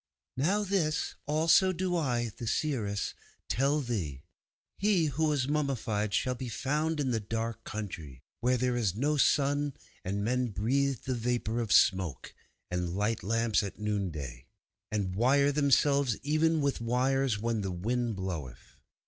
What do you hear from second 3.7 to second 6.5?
thee. He who was mummified shall be